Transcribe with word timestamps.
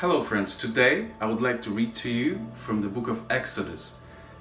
Hello, 0.00 0.22
friends. 0.22 0.56
Today 0.56 1.08
I 1.20 1.26
would 1.26 1.42
like 1.42 1.60
to 1.60 1.70
read 1.70 1.94
to 1.96 2.10
you 2.10 2.46
from 2.54 2.80
the 2.80 2.88
book 2.88 3.06
of 3.06 3.22
Exodus, 3.30 3.96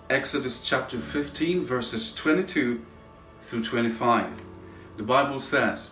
Exodus 0.09 0.61
chapter 0.61 0.97
15, 0.97 1.65
verses 1.65 2.15
22 2.15 2.85
through 3.41 3.63
25. 3.65 4.41
The 4.95 5.03
Bible 5.03 5.37
says, 5.37 5.91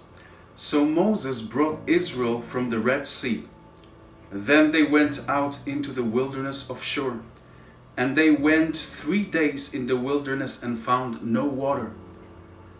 So 0.55 0.85
Moses 0.85 1.41
brought 1.41 1.81
Israel 1.85 2.39
from 2.39 2.69
the 2.69 2.79
Red 2.79 3.05
Sea. 3.05 3.43
Then 4.31 4.71
they 4.71 4.83
went 4.83 5.27
out 5.27 5.59
into 5.65 5.91
the 5.91 6.01
wilderness 6.15 6.69
of 6.69 6.81
Shur. 6.81 7.19
And 7.97 8.15
they 8.15 8.31
went 8.31 8.77
three 8.77 9.25
days 9.25 9.73
in 9.73 9.87
the 9.87 9.97
wilderness 9.97 10.63
and 10.63 10.79
found 10.79 11.21
no 11.21 11.43
water. 11.43 11.91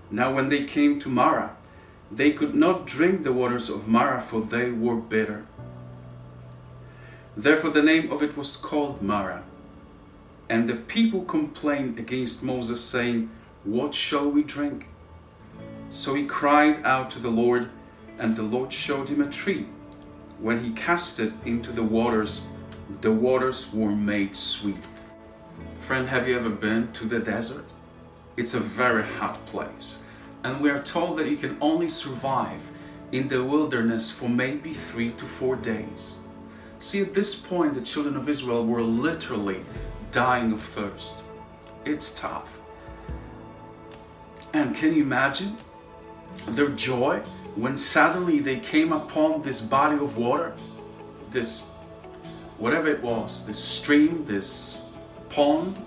Now, 0.09 0.33
when 0.33 0.47
they 0.47 0.63
came 0.63 1.01
to 1.01 1.09
Marah, 1.09 1.57
they 2.09 2.31
could 2.31 2.55
not 2.55 2.87
drink 2.87 3.25
the 3.25 3.33
waters 3.33 3.67
of 3.67 3.89
Marah, 3.89 4.21
for 4.21 4.39
they 4.39 4.71
were 4.71 4.95
bitter. 4.95 5.45
Therefore, 7.39 7.69
the 7.69 7.83
name 7.83 8.11
of 8.11 8.23
it 8.23 8.35
was 8.35 8.57
called 8.57 9.03
Marah. 9.03 9.43
And 10.49 10.67
the 10.67 10.75
people 10.75 11.23
complained 11.23 11.99
against 11.99 12.41
Moses, 12.41 12.83
saying, 12.83 13.29
What 13.63 13.93
shall 13.93 14.27
we 14.27 14.41
drink? 14.41 14.87
So 15.91 16.15
he 16.15 16.25
cried 16.25 16.83
out 16.83 17.11
to 17.11 17.19
the 17.19 17.29
Lord, 17.29 17.69
and 18.17 18.35
the 18.35 18.41
Lord 18.41 18.73
showed 18.73 19.09
him 19.09 19.21
a 19.21 19.29
tree. 19.29 19.67
When 20.39 20.63
he 20.63 20.71
cast 20.71 21.19
it 21.19 21.33
into 21.45 21.71
the 21.71 21.83
waters, 21.83 22.41
the 23.01 23.11
waters 23.11 23.71
were 23.71 23.95
made 23.95 24.35
sweet. 24.35 24.83
Friend, 25.79 26.07
have 26.07 26.27
you 26.27 26.35
ever 26.35 26.49
been 26.49 26.91
to 26.93 27.05
the 27.05 27.19
desert? 27.19 27.65
It's 28.35 28.55
a 28.55 28.59
very 28.59 29.03
hot 29.03 29.45
place. 29.45 30.01
And 30.43 30.59
we 30.59 30.71
are 30.71 30.81
told 30.81 31.19
that 31.19 31.27
you 31.27 31.37
can 31.37 31.57
only 31.61 31.87
survive 31.87 32.71
in 33.11 33.27
the 33.27 33.43
wilderness 33.43 34.09
for 34.09 34.27
maybe 34.27 34.73
three 34.73 35.11
to 35.11 35.25
four 35.25 35.55
days. 35.55 36.17
See, 36.79 37.01
at 37.01 37.13
this 37.13 37.33
point, 37.35 37.73
the 37.73 37.81
children 37.81 38.15
of 38.15 38.29
Israel 38.29 38.65
were 38.65 38.83
literally 38.83 39.61
dying 40.11 40.51
of 40.51 40.61
thirst. 40.61 41.23
It's 41.85 42.13
tough. 42.13 42.59
And 44.53 44.75
can 44.75 44.93
you 44.93 45.01
imagine 45.01 45.55
their 46.49 46.69
joy 46.69 47.21
when 47.55 47.77
suddenly 47.77 48.39
they 48.39 48.59
came 48.59 48.91
upon 48.91 49.41
this 49.41 49.59
body 49.59 49.95
of 49.95 50.17
water? 50.17 50.53
This, 51.31 51.65
whatever 52.57 52.87
it 52.87 53.01
was, 53.01 53.45
this 53.45 53.63
stream, 53.63 54.23
this 54.25 54.83
pond? 55.29 55.77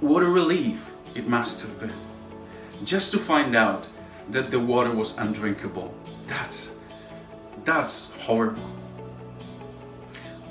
What 0.00 0.22
a 0.22 0.28
relief 0.28 0.94
it 1.14 1.26
must 1.26 1.62
have 1.62 1.78
been. 1.78 1.94
Just 2.84 3.12
to 3.12 3.18
find 3.18 3.56
out 3.56 3.86
that 4.30 4.50
the 4.50 4.60
water 4.60 4.90
was 4.90 5.16
undrinkable. 5.18 5.94
That's, 6.26 6.76
that's 7.64 8.12
horrible. 8.12 8.81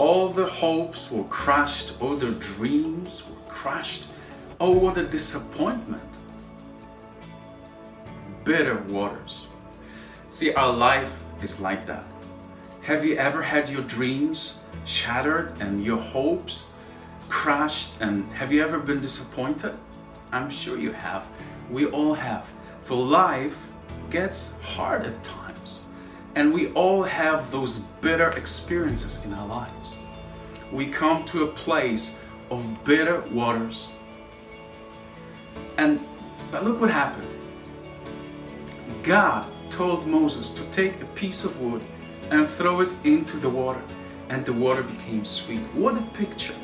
All 0.01 0.29
the 0.29 0.47
hopes 0.47 1.11
were 1.11 1.25
crushed, 1.25 1.93
all 2.01 2.15
their 2.15 2.31
dreams 2.31 3.21
were 3.29 3.47
crushed. 3.47 4.07
Oh, 4.59 4.71
what 4.71 4.97
a 4.97 5.03
disappointment. 5.03 6.11
Bitter 8.43 8.77
waters. 8.89 9.45
See, 10.31 10.55
our 10.55 10.73
life 10.73 11.23
is 11.43 11.61
like 11.61 11.85
that. 11.85 12.03
Have 12.81 13.05
you 13.05 13.15
ever 13.17 13.43
had 13.43 13.69
your 13.69 13.83
dreams 13.83 14.57
shattered 14.85 15.53
and 15.61 15.85
your 15.85 15.99
hopes 15.99 16.65
crushed? 17.29 18.01
And 18.01 18.27
have 18.33 18.51
you 18.51 18.63
ever 18.63 18.79
been 18.79 19.01
disappointed? 19.01 19.75
I'm 20.31 20.49
sure 20.49 20.79
you 20.79 20.93
have. 20.93 21.29
We 21.69 21.85
all 21.85 22.15
have. 22.15 22.51
For 22.81 22.95
life 22.97 23.59
gets 24.09 24.59
hard 24.61 25.05
at 25.05 25.23
times. 25.23 25.40
And 26.35 26.53
we 26.53 26.71
all 26.73 27.03
have 27.03 27.51
those 27.51 27.79
bitter 27.99 28.29
experiences 28.29 29.23
in 29.25 29.33
our 29.33 29.47
lives. 29.47 29.97
We 30.71 30.87
come 30.87 31.25
to 31.25 31.43
a 31.43 31.47
place 31.47 32.19
of 32.49 32.83
bitter 32.83 33.21
waters. 33.31 33.89
And 35.77 35.99
but 36.51 36.63
look 36.63 36.81
what 36.81 36.91
happened. 36.91 37.27
God 39.03 39.47
told 39.69 40.05
Moses 40.05 40.51
to 40.51 40.63
take 40.65 41.01
a 41.01 41.05
piece 41.05 41.45
of 41.45 41.59
wood 41.61 41.81
and 42.29 42.47
throw 42.47 42.81
it 42.81 42.93
into 43.03 43.37
the 43.37 43.49
water, 43.49 43.81
and 44.29 44.45
the 44.45 44.53
water 44.53 44.83
became 44.83 45.25
sweet. 45.25 45.61
What 45.73 45.97
a 45.97 46.01
picture! 46.13 46.55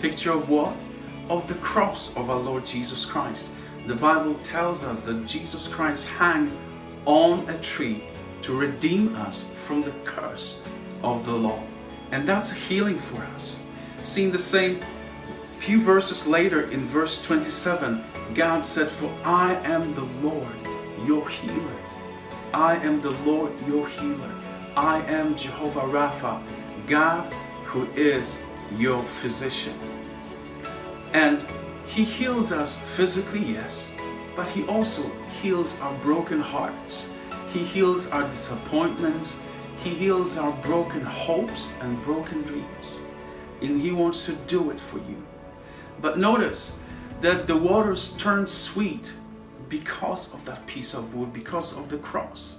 Picture 0.00 0.32
of 0.32 0.48
what? 0.48 0.74
Of 1.28 1.46
the 1.46 1.54
cross 1.54 2.16
of 2.16 2.30
our 2.30 2.38
Lord 2.38 2.64
Jesus 2.64 3.04
Christ. 3.04 3.50
The 3.86 3.94
Bible 3.96 4.34
tells 4.42 4.84
us 4.84 5.00
that 5.02 5.26
Jesus 5.26 5.68
Christ 5.68 6.08
hung 6.08 6.56
on 7.04 7.48
a 7.48 7.58
tree 7.58 8.04
to 8.42 8.56
redeem 8.56 9.16
us 9.16 9.50
from 9.54 9.82
the 9.82 9.92
curse 10.04 10.62
of 11.02 11.24
the 11.24 11.32
law. 11.32 11.62
And 12.12 12.26
that's 12.26 12.52
healing 12.52 12.98
for 12.98 13.22
us. 13.34 13.62
Seeing 14.02 14.32
the 14.32 14.38
same 14.38 14.80
few 15.58 15.80
verses 15.80 16.26
later 16.26 16.70
in 16.70 16.86
verse 16.86 17.22
27, 17.22 18.02
God 18.34 18.64
said, 18.64 18.88
For 18.88 19.12
I 19.24 19.54
am 19.64 19.92
the 19.94 20.08
Lord, 20.22 20.56
your 21.04 21.28
healer. 21.28 21.76
I 22.54 22.76
am 22.76 23.00
the 23.00 23.10
Lord, 23.10 23.52
your 23.66 23.86
healer. 23.86 24.34
I 24.76 25.02
am 25.02 25.36
Jehovah 25.36 25.80
Rapha, 25.80 26.42
God 26.86 27.32
who 27.64 27.86
is 27.94 28.40
your 28.76 28.98
physician. 28.98 29.78
And 31.12 31.44
He 31.86 32.04
heals 32.04 32.52
us 32.52 32.80
physically, 32.96 33.44
yes, 33.44 33.92
but 34.34 34.48
He 34.48 34.64
also 34.66 35.08
heals 35.40 35.80
our 35.80 35.94
broken 35.98 36.40
hearts. 36.40 37.10
He 37.52 37.64
heals 37.64 38.08
our 38.10 38.24
disappointments. 38.24 39.40
He 39.76 39.90
heals 39.90 40.38
our 40.38 40.52
broken 40.62 41.02
hopes 41.02 41.68
and 41.80 42.00
broken 42.02 42.42
dreams. 42.42 42.96
And 43.60 43.80
He 43.80 43.92
wants 43.92 44.26
to 44.26 44.32
do 44.46 44.70
it 44.70 44.78
for 44.78 44.98
you. 44.98 45.24
But 46.00 46.18
notice 46.18 46.78
that 47.20 47.46
the 47.46 47.56
waters 47.56 48.16
turn 48.16 48.46
sweet 48.46 49.14
because 49.68 50.32
of 50.32 50.44
that 50.44 50.66
piece 50.66 50.94
of 50.94 51.14
wood, 51.14 51.32
because 51.32 51.76
of 51.76 51.88
the 51.88 51.98
cross. 51.98 52.58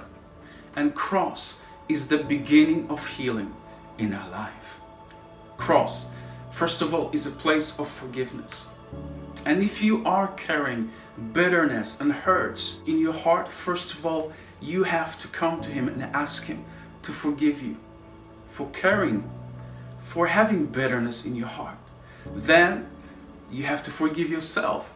And 0.76 0.94
cross 0.96 1.62
is 1.90 2.08
the 2.08 2.20
beginning 2.20 2.88
of 2.90 3.06
healing 3.06 3.54
in 3.98 4.14
our 4.14 4.30
life. 4.30 4.80
Cross, 5.58 6.08
first 6.52 6.82
of 6.82 6.94
all, 6.94 7.12
is 7.12 7.26
a 7.26 7.32
place 7.32 7.80
of 7.80 7.88
forgiveness. 7.88 8.70
And 9.46 9.64
if 9.64 9.82
you 9.82 10.06
are 10.06 10.30
carrying 10.30 10.92
bitterness 11.34 12.00
and 12.00 12.12
hurts 12.12 12.82
in 12.88 13.00
your 13.00 13.14
heart, 13.14 13.48
first 13.48 13.94
of 13.94 14.06
all, 14.06 14.32
you 14.62 14.84
have 14.84 15.18
to 15.20 15.28
come 15.28 15.60
to 15.62 15.72
Him 15.72 15.88
and 15.88 16.04
ask 16.04 16.46
Him 16.46 16.64
to 17.04 17.12
forgive 17.12 17.62
you 17.62 17.78
for 18.48 18.70
caring, 18.70 19.30
for 20.00 20.28
having 20.28 20.68
bitterness 20.68 21.26
in 21.26 21.36
your 21.36 21.48
heart. 21.48 21.78
Then 22.36 22.90
you 23.50 23.64
have 23.64 23.84
to 23.84 23.92
forgive 23.92 24.30
yourself. 24.30 24.94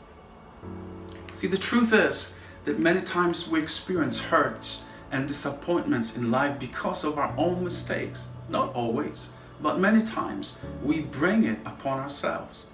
See, 1.34 1.48
the 1.48 1.58
truth 1.58 1.94
is 1.94 2.38
that 2.66 2.80
many 2.80 3.02
times 3.02 3.48
we 3.48 3.62
experience 3.62 4.22
hurts 4.22 4.86
and 5.12 5.28
disappointments 5.28 6.18
in 6.18 6.32
life 6.32 6.60
because 6.60 7.04
of 7.04 7.18
our 7.18 7.34
own 7.38 7.64
mistakes. 7.64 8.30
Not 8.50 8.74
always, 8.76 9.30
but 9.62 9.80
many 9.80 10.04
times 10.04 10.60
we 10.84 11.02
bring 11.02 11.44
it 11.44 11.60
upon 11.66 12.00
ourselves. 12.00 12.68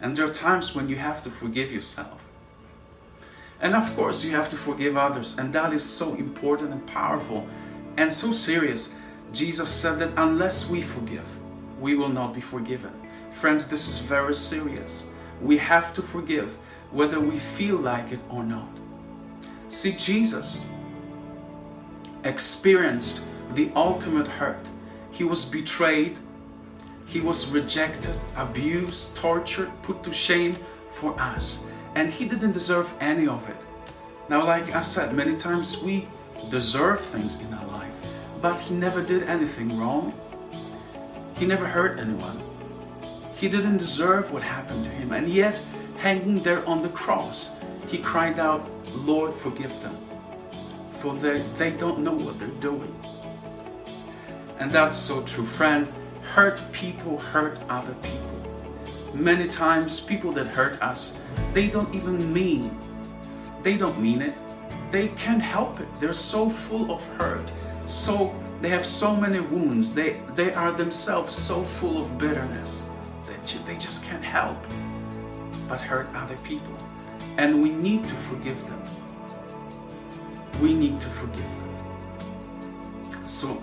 And 0.00 0.16
there 0.16 0.26
are 0.26 0.32
times 0.32 0.74
when 0.74 0.88
you 0.88 0.96
have 0.96 1.22
to 1.22 1.30
forgive 1.30 1.72
yourself. 1.72 2.28
And 3.62 3.76
of 3.76 3.94
course, 3.94 4.24
you 4.24 4.32
have 4.32 4.50
to 4.50 4.56
forgive 4.56 4.96
others, 4.96 5.38
and 5.38 5.52
that 5.52 5.72
is 5.72 5.84
so 5.84 6.14
important 6.14 6.72
and 6.72 6.84
powerful 6.86 7.46
and 7.96 8.12
so 8.12 8.32
serious. 8.32 8.94
Jesus 9.32 9.70
said 9.70 10.00
that 10.00 10.12
unless 10.16 10.68
we 10.68 10.82
forgive, 10.82 11.26
we 11.80 11.94
will 11.94 12.08
not 12.08 12.34
be 12.34 12.40
forgiven. 12.40 12.92
Friends, 13.30 13.68
this 13.68 13.88
is 13.88 14.00
very 14.00 14.34
serious. 14.34 15.08
We 15.40 15.58
have 15.58 15.92
to 15.94 16.02
forgive 16.02 16.58
whether 16.90 17.20
we 17.20 17.38
feel 17.38 17.76
like 17.76 18.12
it 18.12 18.20
or 18.28 18.42
not. 18.42 18.68
See, 19.68 19.92
Jesus 19.92 20.64
experienced 22.24 23.24
the 23.54 23.70
ultimate 23.74 24.28
hurt. 24.28 24.68
He 25.10 25.24
was 25.24 25.44
betrayed, 25.44 26.18
he 27.06 27.20
was 27.20 27.48
rejected, 27.48 28.14
abused, 28.36 29.16
tortured, 29.16 29.70
put 29.82 30.02
to 30.02 30.12
shame 30.12 30.56
for 30.90 31.18
us. 31.20 31.66
And 31.94 32.08
he 32.10 32.26
didn't 32.26 32.52
deserve 32.52 32.92
any 33.00 33.26
of 33.26 33.48
it. 33.48 33.56
Now, 34.28 34.46
like 34.46 34.74
I 34.74 34.80
said, 34.80 35.14
many 35.14 35.36
times 35.36 35.82
we 35.82 36.08
deserve 36.48 37.00
things 37.00 37.40
in 37.40 37.52
our 37.52 37.66
life, 37.66 37.94
but 38.40 38.60
he 38.60 38.74
never 38.74 39.02
did 39.02 39.24
anything 39.24 39.78
wrong. 39.78 40.14
He 41.36 41.46
never 41.46 41.66
hurt 41.66 41.98
anyone. 41.98 42.42
He 43.34 43.48
didn't 43.48 43.78
deserve 43.78 44.32
what 44.32 44.42
happened 44.42 44.84
to 44.84 44.90
him. 44.90 45.12
And 45.12 45.28
yet, 45.28 45.62
hanging 45.98 46.42
there 46.42 46.66
on 46.66 46.80
the 46.80 46.88
cross, 46.90 47.56
he 47.88 47.98
cried 47.98 48.38
out, 48.38 48.68
Lord, 48.94 49.34
forgive 49.34 49.72
them, 49.82 49.96
for 50.92 51.14
they, 51.14 51.42
they 51.56 51.72
don't 51.72 51.98
know 51.98 52.14
what 52.14 52.38
they're 52.38 52.48
doing. 52.60 52.94
And 54.58 54.70
that's 54.70 54.96
so 54.96 55.22
true, 55.22 55.46
friend. 55.46 55.92
Hurt 56.22 56.60
people 56.72 57.18
hurt 57.18 57.58
other 57.68 57.94
people. 57.94 59.12
Many 59.12 59.48
times, 59.48 60.00
people 60.00 60.32
that 60.32 60.46
hurt 60.46 60.80
us, 60.80 61.18
they 61.52 61.68
don't 61.68 61.94
even 61.94 62.32
mean. 62.32 62.76
They 63.62 63.76
don't 63.76 64.00
mean 64.00 64.22
it. 64.22 64.34
They 64.90 65.08
can't 65.08 65.42
help 65.42 65.80
it. 65.80 65.88
They're 66.00 66.12
so 66.12 66.50
full 66.50 66.92
of 66.92 67.06
hurt, 67.16 67.50
so 67.86 68.34
they 68.60 68.68
have 68.68 68.86
so 68.86 69.16
many 69.16 69.40
wounds. 69.40 69.94
They, 69.94 70.20
they 70.34 70.52
are 70.52 70.72
themselves 70.72 71.34
so 71.34 71.62
full 71.62 72.00
of 72.00 72.18
bitterness 72.18 72.88
that 73.26 73.66
they 73.66 73.76
just 73.76 74.04
can't 74.04 74.24
help 74.24 74.58
but 75.68 75.80
hurt 75.80 76.08
other 76.14 76.36
people. 76.38 76.76
And 77.38 77.62
we 77.62 77.70
need 77.70 78.04
to 78.04 78.14
forgive 78.14 78.60
them. 78.68 78.82
We 80.60 80.74
need 80.74 81.00
to 81.00 81.08
forgive 81.08 81.50
them. 81.58 83.26
So, 83.26 83.62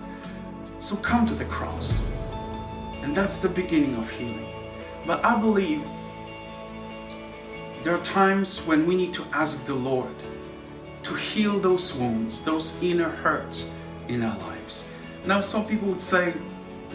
so 0.79 0.95
come 0.97 1.27
to 1.27 1.35
the 1.35 1.45
cross. 1.45 2.01
And 3.03 3.15
that's 3.15 3.37
the 3.37 3.49
beginning 3.49 3.95
of 3.95 4.09
healing. 4.09 4.49
But 5.05 5.23
I 5.23 5.39
believe 5.39 5.83
there 7.81 7.95
are 7.95 8.03
times 8.03 8.59
when 8.65 8.85
we 8.85 8.95
need 8.95 9.13
to 9.13 9.23
ask 9.31 9.63
the 9.65 9.73
Lord 9.73 10.13
to 11.03 11.13
heal 11.13 11.59
those 11.59 11.93
wounds, 11.93 12.41
those 12.41 12.81
inner 12.83 13.09
hurts 13.09 13.71
in 14.09 14.21
our 14.21 14.37
lives. 14.39 14.89
Now, 15.25 15.39
some 15.39 15.65
people 15.65 15.87
would 15.87 16.01
say, 16.01 16.33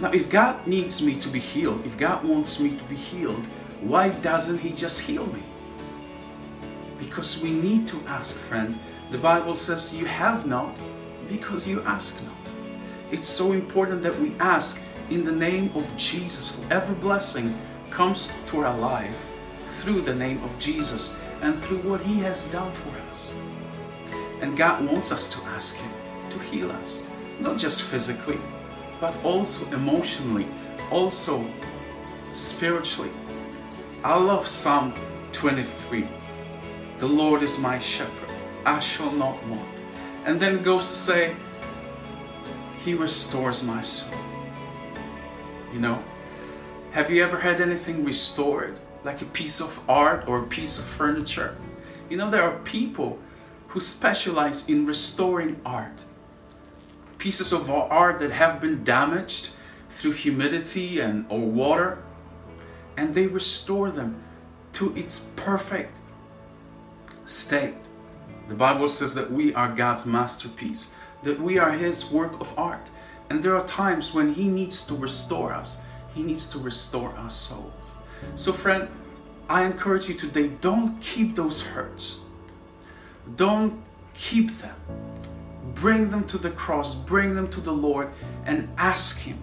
now, 0.00 0.10
if 0.10 0.28
God 0.28 0.66
needs 0.66 1.00
me 1.00 1.14
to 1.20 1.28
be 1.28 1.38
healed, 1.38 1.86
if 1.86 1.96
God 1.96 2.24
wants 2.24 2.60
me 2.60 2.76
to 2.76 2.84
be 2.84 2.96
healed, 2.96 3.46
why 3.80 4.08
doesn't 4.08 4.58
He 4.58 4.70
just 4.70 5.00
heal 5.00 5.26
me? 5.26 5.42
Because 6.98 7.40
we 7.42 7.52
need 7.52 7.86
to 7.88 8.02
ask, 8.06 8.36
friend. 8.36 8.78
The 9.10 9.18
Bible 9.18 9.54
says, 9.54 9.94
You 9.94 10.04
have 10.06 10.46
not 10.46 10.76
because 11.28 11.66
you 11.66 11.80
ask 11.82 12.20
not. 12.24 12.34
It's 13.12 13.28
so 13.28 13.52
important 13.52 14.02
that 14.02 14.18
we 14.18 14.34
ask 14.40 14.80
in 15.10 15.22
the 15.22 15.32
name 15.32 15.70
of 15.74 15.96
Jesus 15.96 16.50
for 16.50 16.72
every 16.72 16.96
blessing 16.96 17.56
comes 17.90 18.36
to 18.46 18.64
our 18.64 18.76
life 18.76 19.24
through 19.66 20.02
the 20.02 20.14
name 20.14 20.42
of 20.44 20.58
Jesus 20.58 21.14
and 21.42 21.62
through 21.62 21.78
what 21.78 22.00
He 22.00 22.20
has 22.20 22.50
done 22.50 22.72
for 22.72 22.96
us. 23.10 23.34
And 24.40 24.56
God 24.56 24.84
wants 24.86 25.12
us 25.12 25.28
to 25.28 25.42
ask 25.44 25.76
Him 25.76 25.92
to 26.30 26.38
heal 26.38 26.70
us 26.70 27.02
not 27.40 27.58
just 27.58 27.82
physically, 27.82 28.38
but 29.00 29.14
also 29.24 29.66
emotionally, 29.72 30.46
also 30.90 31.44
spiritually. 32.32 33.10
I 34.02 34.18
love 34.18 34.46
Psalm 34.46 34.94
23. 35.32 36.06
The 36.98 37.06
Lord 37.06 37.42
is 37.42 37.58
my 37.58 37.78
shepherd, 37.78 38.30
I 38.64 38.78
shall 38.78 39.12
not 39.12 39.44
want. 39.46 39.68
And 40.24 40.40
then 40.40 40.62
goes 40.62 40.86
to 40.86 40.92
say, 40.92 41.36
He 42.84 42.94
restores 42.94 43.62
my 43.62 43.82
soul. 43.82 44.18
You 45.72 45.80
know, 45.80 46.02
have 46.92 47.10
you 47.10 47.22
ever 47.22 47.38
had 47.38 47.60
anything 47.60 48.04
restored, 48.04 48.78
like 49.04 49.22
a 49.22 49.26
piece 49.26 49.60
of 49.60 49.78
art 49.88 50.24
or 50.26 50.38
a 50.38 50.46
piece 50.46 50.78
of 50.78 50.84
furniture? 50.84 51.56
You 52.10 52.16
know, 52.16 52.30
there 52.30 52.42
are 52.42 52.58
people 52.60 53.18
who 53.68 53.80
specialize 53.80 54.68
in 54.68 54.86
restoring 54.86 55.60
art 55.64 56.04
pieces 57.24 57.54
of 57.54 57.70
art 57.70 58.18
that 58.18 58.30
have 58.30 58.60
been 58.60 58.84
damaged 58.84 59.48
through 59.88 60.12
humidity 60.12 61.00
and 61.00 61.24
or 61.30 61.40
water 61.40 61.96
and 62.98 63.14
they 63.14 63.26
restore 63.26 63.90
them 63.90 64.22
to 64.74 64.94
its 64.94 65.20
perfect 65.34 65.96
state. 67.24 67.76
The 68.48 68.54
Bible 68.54 68.88
says 68.88 69.14
that 69.14 69.32
we 69.32 69.54
are 69.54 69.74
God's 69.74 70.04
masterpiece, 70.04 70.90
that 71.22 71.40
we 71.40 71.56
are 71.56 71.70
His 71.70 72.10
work 72.10 72.38
of 72.42 72.52
art. 72.58 72.90
And 73.30 73.42
there 73.42 73.56
are 73.56 73.64
times 73.64 74.12
when 74.12 74.34
He 74.34 74.46
needs 74.46 74.84
to 74.84 74.94
restore 74.94 75.54
us, 75.54 75.80
He 76.14 76.22
needs 76.22 76.46
to 76.48 76.58
restore 76.58 77.14
our 77.14 77.30
souls. 77.30 77.96
So, 78.36 78.52
friend, 78.52 78.88
I 79.48 79.64
encourage 79.64 80.08
you 80.08 80.14
today 80.14 80.48
don't 80.60 81.00
keep 81.00 81.36
those 81.36 81.62
hurts, 81.62 82.20
don't 83.36 83.82
keep 84.14 84.50
them. 84.58 84.76
Bring 85.74 86.10
them 86.10 86.24
to 86.28 86.38
the 86.38 86.50
cross, 86.50 86.94
bring 86.94 87.34
them 87.34 87.48
to 87.48 87.60
the 87.60 87.72
Lord, 87.72 88.10
and 88.46 88.68
ask 88.78 89.18
Him 89.18 89.42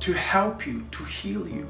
to 0.00 0.12
help 0.12 0.66
you, 0.66 0.86
to 0.90 1.04
heal 1.04 1.46
you. 1.48 1.66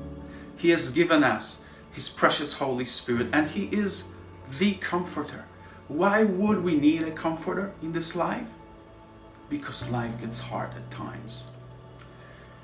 He 0.56 0.70
has 0.70 0.90
given 0.90 1.22
us 1.22 1.60
His 1.92 2.08
precious 2.08 2.54
Holy 2.54 2.84
Spirit, 2.84 3.28
and 3.32 3.48
He 3.48 3.64
is 3.66 4.12
the 4.58 4.75
comforter. 4.75 5.44
Why 5.88 6.25
would 6.25 6.62
we 6.62 6.76
need 6.76 7.02
a 7.02 7.10
comforter 7.10 7.72
in 7.82 7.93
this 7.93 8.14
life? 8.14 8.48
Because 9.48 9.90
life 9.90 10.19
gets 10.20 10.40
hard 10.40 10.72
at 10.75 10.90
times. 10.90 11.48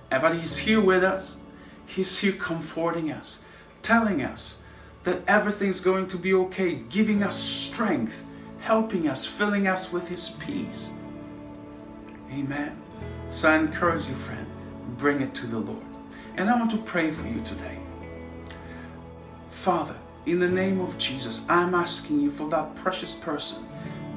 But 0.08 0.34
He's 0.36 0.56
here 0.56 0.80
with 0.80 1.04
us, 1.04 1.38
He's 1.86 2.18
here 2.18 2.32
comforting 2.32 3.10
us, 3.12 3.44
telling 3.86 4.20
us 4.20 4.64
that 5.04 5.22
everything's 5.28 5.78
going 5.78 6.08
to 6.08 6.16
be 6.16 6.34
okay, 6.34 6.74
giving 6.90 7.22
us 7.22 7.38
strength, 7.38 8.24
helping 8.58 9.06
us, 9.06 9.24
filling 9.24 9.68
us 9.68 9.92
with 9.92 10.08
His 10.08 10.30
peace. 10.30 10.90
Amen. 12.32 12.76
So 13.28 13.48
I 13.48 13.58
encourage 13.58 14.08
you, 14.08 14.14
friend, 14.16 14.44
bring 14.98 15.20
it 15.20 15.32
to 15.34 15.46
the 15.46 15.60
Lord. 15.60 15.84
And 16.36 16.50
I 16.50 16.58
want 16.58 16.72
to 16.72 16.78
pray 16.78 17.12
for 17.12 17.28
you 17.28 17.40
today. 17.44 17.78
Father, 19.50 19.94
in 20.26 20.40
the 20.40 20.48
name 20.48 20.80
of 20.80 20.98
Jesus, 20.98 21.46
I'm 21.48 21.72
asking 21.72 22.20
you 22.20 22.32
for 22.32 22.48
that 22.48 22.74
precious 22.74 23.14
person 23.14 23.64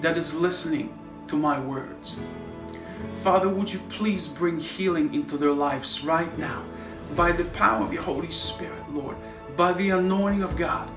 that 0.01 0.17
is 0.17 0.33
listening 0.33 0.97
to 1.27 1.35
my 1.35 1.59
words. 1.59 2.19
Father, 3.21 3.47
would 3.47 3.71
you 3.71 3.79
please 3.89 4.27
bring 4.27 4.59
healing 4.59 5.13
into 5.13 5.37
their 5.37 5.53
lives 5.53 6.03
right 6.03 6.35
now 6.39 6.63
by 7.15 7.31
the 7.31 7.45
power 7.45 7.85
of 7.85 7.93
your 7.93 8.01
Holy 8.01 8.31
Spirit, 8.31 8.81
Lord, 8.91 9.15
by 9.55 9.73
the 9.73 9.91
anointing 9.91 10.43
of 10.43 10.55
God. 10.57 10.89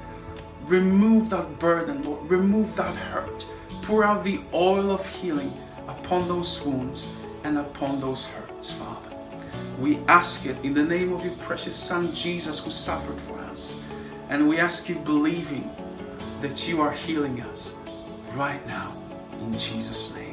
Remove 0.66 1.30
that 1.30 1.58
burden, 1.58 2.02
Lord. 2.02 2.30
Remove 2.30 2.74
that 2.76 2.94
hurt. 2.94 3.46
Pour 3.82 4.04
out 4.04 4.24
the 4.24 4.40
oil 4.54 4.90
of 4.90 5.06
healing 5.06 5.52
upon 5.88 6.28
those 6.28 6.62
wounds 6.62 7.10
and 7.44 7.58
upon 7.58 8.00
those 8.00 8.26
hurts, 8.26 8.70
Father. 8.70 9.10
We 9.78 9.98
ask 10.06 10.46
it 10.46 10.56
in 10.64 10.74
the 10.74 10.82
name 10.82 11.12
of 11.12 11.24
your 11.24 11.34
precious 11.34 11.74
Son, 11.74 12.12
Jesus, 12.14 12.64
who 12.64 12.70
suffered 12.70 13.20
for 13.20 13.38
us. 13.40 13.80
And 14.28 14.48
we 14.48 14.58
ask 14.58 14.88
you, 14.88 14.94
believing 14.96 15.70
that 16.40 16.68
you 16.68 16.80
are 16.80 16.92
healing 16.92 17.40
us 17.42 17.76
right 18.34 18.64
now, 18.66 18.96
in 19.40 19.58
Jesus' 19.58 20.14
name. 20.14 20.31